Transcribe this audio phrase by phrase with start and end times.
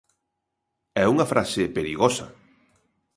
[1.01, 2.25] É unha frase perigosa.